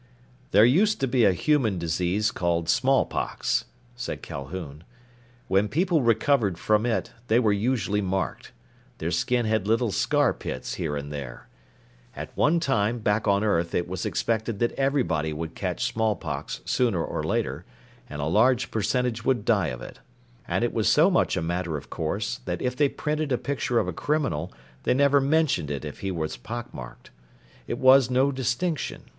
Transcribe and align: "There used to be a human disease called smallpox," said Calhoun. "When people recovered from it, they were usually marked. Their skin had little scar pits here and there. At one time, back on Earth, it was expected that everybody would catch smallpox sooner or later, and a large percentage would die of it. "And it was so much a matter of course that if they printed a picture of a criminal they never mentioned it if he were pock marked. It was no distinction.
"There 0.49 0.65
used 0.65 0.99
to 1.01 1.07
be 1.07 1.25
a 1.25 1.31
human 1.31 1.77
disease 1.77 2.31
called 2.31 2.67
smallpox," 2.67 3.65
said 3.95 4.23
Calhoun. 4.23 4.83
"When 5.47 5.67
people 5.69 6.01
recovered 6.01 6.57
from 6.57 6.87
it, 6.87 7.11
they 7.27 7.39
were 7.39 7.53
usually 7.53 8.01
marked. 8.01 8.51
Their 8.97 9.11
skin 9.11 9.45
had 9.45 9.67
little 9.67 9.91
scar 9.91 10.33
pits 10.33 10.73
here 10.73 10.97
and 10.97 11.11
there. 11.13 11.49
At 12.15 12.35
one 12.35 12.59
time, 12.59 12.97
back 12.97 13.27
on 13.27 13.43
Earth, 13.43 13.75
it 13.75 13.87
was 13.87 14.03
expected 14.03 14.57
that 14.57 14.71
everybody 14.71 15.33
would 15.33 15.53
catch 15.53 15.85
smallpox 15.85 16.61
sooner 16.65 17.05
or 17.05 17.21
later, 17.23 17.63
and 18.09 18.23
a 18.23 18.25
large 18.25 18.71
percentage 18.71 19.23
would 19.23 19.45
die 19.45 19.67
of 19.67 19.83
it. 19.83 19.99
"And 20.47 20.63
it 20.63 20.73
was 20.73 20.89
so 20.89 21.11
much 21.11 21.37
a 21.37 21.43
matter 21.43 21.77
of 21.77 21.91
course 21.91 22.39
that 22.45 22.59
if 22.59 22.75
they 22.75 22.89
printed 22.89 23.31
a 23.31 23.37
picture 23.37 23.77
of 23.77 23.87
a 23.87 23.93
criminal 23.93 24.51
they 24.81 24.95
never 24.95 25.21
mentioned 25.21 25.69
it 25.69 25.85
if 25.85 25.99
he 25.99 26.09
were 26.09 26.27
pock 26.41 26.73
marked. 26.73 27.11
It 27.67 27.77
was 27.77 28.09
no 28.09 28.31
distinction. 28.31 29.03